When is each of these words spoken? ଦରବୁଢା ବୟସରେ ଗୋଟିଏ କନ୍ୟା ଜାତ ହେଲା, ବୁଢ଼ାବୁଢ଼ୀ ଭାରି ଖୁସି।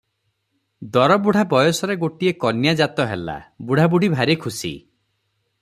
ଦରବୁଢା 0.95 1.43
ବୟସରେ 1.51 1.97
ଗୋଟିଏ 2.05 2.33
କନ୍ୟା 2.45 2.75
ଜାତ 2.81 3.07
ହେଲା, 3.13 3.39
ବୁଢ଼ାବୁଢ଼ୀ 3.69 4.11
ଭାରି 4.19 4.41
ଖୁସି। 4.47 4.77